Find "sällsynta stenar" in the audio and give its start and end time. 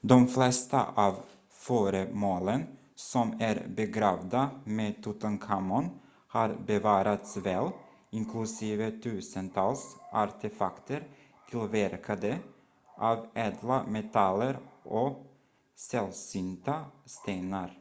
15.74-17.78